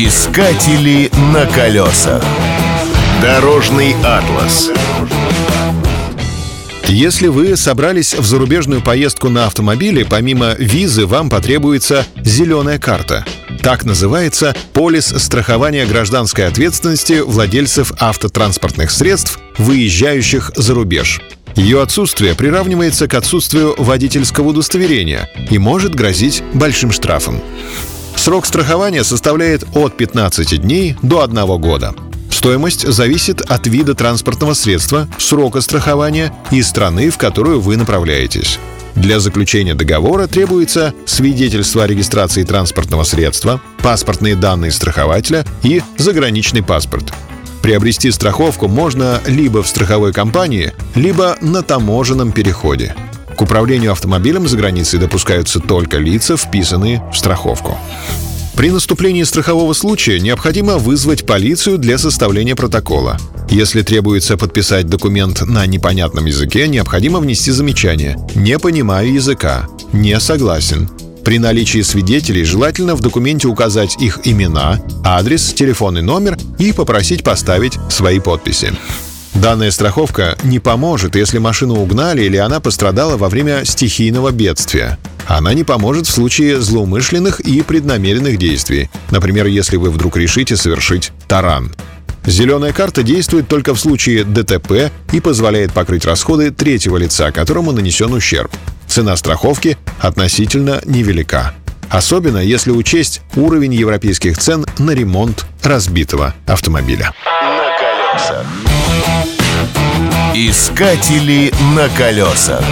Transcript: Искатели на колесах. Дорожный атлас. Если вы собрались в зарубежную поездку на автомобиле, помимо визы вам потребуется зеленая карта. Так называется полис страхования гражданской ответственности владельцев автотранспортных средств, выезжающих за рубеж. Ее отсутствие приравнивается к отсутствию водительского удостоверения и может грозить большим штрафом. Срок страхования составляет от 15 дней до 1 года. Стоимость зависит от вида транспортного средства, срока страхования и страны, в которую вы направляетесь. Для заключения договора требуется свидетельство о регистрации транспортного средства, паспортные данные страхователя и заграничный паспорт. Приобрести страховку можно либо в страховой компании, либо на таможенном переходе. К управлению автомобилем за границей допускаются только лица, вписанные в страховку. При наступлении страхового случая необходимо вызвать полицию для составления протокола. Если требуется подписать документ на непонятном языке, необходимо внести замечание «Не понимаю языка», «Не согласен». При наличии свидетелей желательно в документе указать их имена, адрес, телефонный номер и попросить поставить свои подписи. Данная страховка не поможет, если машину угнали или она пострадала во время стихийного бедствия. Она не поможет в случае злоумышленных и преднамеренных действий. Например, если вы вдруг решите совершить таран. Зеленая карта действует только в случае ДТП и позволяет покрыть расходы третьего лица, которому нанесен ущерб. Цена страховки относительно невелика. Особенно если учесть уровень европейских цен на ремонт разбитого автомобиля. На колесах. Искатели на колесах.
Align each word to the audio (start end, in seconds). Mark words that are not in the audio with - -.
Искатели 0.00 1.10
на 1.32 1.44
колесах. 1.46 2.22
Дорожный 3.20 3.96
атлас. 4.04 4.70
Если 6.86 7.26
вы 7.26 7.56
собрались 7.56 8.14
в 8.14 8.24
зарубежную 8.24 8.80
поездку 8.80 9.28
на 9.28 9.46
автомобиле, 9.46 10.04
помимо 10.04 10.54
визы 10.56 11.04
вам 11.04 11.28
потребуется 11.28 12.06
зеленая 12.22 12.78
карта. 12.78 13.24
Так 13.60 13.84
называется 13.84 14.54
полис 14.72 15.06
страхования 15.06 15.84
гражданской 15.84 16.46
ответственности 16.46 17.14
владельцев 17.14 17.92
автотранспортных 17.98 18.92
средств, 18.92 19.40
выезжающих 19.56 20.52
за 20.54 20.74
рубеж. 20.74 21.20
Ее 21.56 21.82
отсутствие 21.82 22.36
приравнивается 22.36 23.08
к 23.08 23.14
отсутствию 23.14 23.74
водительского 23.76 24.50
удостоверения 24.50 25.28
и 25.50 25.58
может 25.58 25.92
грозить 25.96 26.44
большим 26.54 26.92
штрафом. 26.92 27.42
Срок 28.18 28.46
страхования 28.46 29.04
составляет 29.04 29.64
от 29.74 29.96
15 29.96 30.60
дней 30.60 30.96
до 31.02 31.22
1 31.22 31.46
года. 31.60 31.94
Стоимость 32.30 32.86
зависит 32.86 33.40
от 33.42 33.68
вида 33.68 33.94
транспортного 33.94 34.54
средства, 34.54 35.06
срока 35.18 35.60
страхования 35.60 36.32
и 36.50 36.60
страны, 36.62 37.10
в 37.10 37.16
которую 37.16 37.60
вы 37.60 37.76
направляетесь. 37.76 38.58
Для 38.96 39.20
заключения 39.20 39.74
договора 39.74 40.26
требуется 40.26 40.92
свидетельство 41.06 41.84
о 41.84 41.86
регистрации 41.86 42.42
транспортного 42.42 43.04
средства, 43.04 43.60
паспортные 43.84 44.34
данные 44.34 44.72
страхователя 44.72 45.46
и 45.62 45.80
заграничный 45.96 46.64
паспорт. 46.64 47.12
Приобрести 47.62 48.10
страховку 48.10 48.66
можно 48.66 49.20
либо 49.26 49.62
в 49.62 49.68
страховой 49.68 50.12
компании, 50.12 50.72
либо 50.96 51.36
на 51.40 51.62
таможенном 51.62 52.32
переходе. 52.32 52.96
К 53.38 53.42
управлению 53.42 53.92
автомобилем 53.92 54.48
за 54.48 54.56
границей 54.56 54.98
допускаются 54.98 55.60
только 55.60 55.98
лица, 55.98 56.36
вписанные 56.36 57.04
в 57.12 57.16
страховку. 57.16 57.78
При 58.56 58.72
наступлении 58.72 59.22
страхового 59.22 59.74
случая 59.74 60.18
необходимо 60.18 60.76
вызвать 60.76 61.24
полицию 61.24 61.78
для 61.78 61.98
составления 61.98 62.56
протокола. 62.56 63.16
Если 63.48 63.82
требуется 63.82 64.36
подписать 64.36 64.88
документ 64.88 65.42
на 65.46 65.64
непонятном 65.66 66.26
языке, 66.26 66.66
необходимо 66.66 67.20
внести 67.20 67.52
замечание 67.52 68.18
«Не 68.34 68.58
понимаю 68.58 69.12
языка», 69.14 69.68
«Не 69.92 70.18
согласен». 70.18 70.90
При 71.24 71.38
наличии 71.38 71.82
свидетелей 71.82 72.42
желательно 72.42 72.96
в 72.96 73.00
документе 73.02 73.46
указать 73.46 74.02
их 74.02 74.18
имена, 74.24 74.80
адрес, 75.04 75.52
телефонный 75.52 76.02
номер 76.02 76.36
и 76.58 76.72
попросить 76.72 77.22
поставить 77.22 77.78
свои 77.88 78.18
подписи. 78.18 78.72
Данная 79.34 79.70
страховка 79.70 80.36
не 80.42 80.58
поможет, 80.58 81.14
если 81.14 81.38
машину 81.38 81.76
угнали 81.76 82.22
или 82.22 82.36
она 82.36 82.60
пострадала 82.60 83.16
во 83.16 83.28
время 83.28 83.64
стихийного 83.64 84.30
бедствия. 84.30 84.98
Она 85.26 85.52
не 85.54 85.62
поможет 85.62 86.06
в 86.06 86.10
случае 86.10 86.60
злоумышленных 86.60 87.40
и 87.40 87.62
преднамеренных 87.62 88.38
действий. 88.38 88.90
Например, 89.10 89.46
если 89.46 89.76
вы 89.76 89.90
вдруг 89.90 90.16
решите 90.16 90.56
совершить 90.56 91.12
таран. 91.28 91.74
Зеленая 92.24 92.72
карта 92.72 93.02
действует 93.02 93.48
только 93.48 93.74
в 93.74 93.80
случае 93.80 94.24
ДТП 94.24 94.90
и 95.12 95.20
позволяет 95.20 95.72
покрыть 95.72 96.04
расходы 96.04 96.50
третьего 96.50 96.96
лица, 96.96 97.30
которому 97.30 97.72
нанесен 97.72 98.12
ущерб. 98.12 98.50
Цена 98.86 99.16
страховки 99.16 99.78
относительно 100.00 100.80
невелика. 100.84 101.54
Особенно 101.88 102.38
если 102.38 102.70
учесть 102.70 103.22
уровень 103.34 103.74
европейских 103.74 104.36
цен 104.36 104.66
на 104.78 104.90
ремонт 104.90 105.46
разбитого 105.62 106.34
автомобиля. 106.46 107.12
На 107.24 107.78
колесах. 107.78 108.46
Искатели 110.48 111.52
на 111.76 111.90
колесах. 111.90 112.64